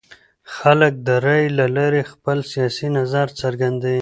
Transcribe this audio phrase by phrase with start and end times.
[0.55, 3.99] خلک د رایې له لارې خپل سیاسي نظر څرګندوي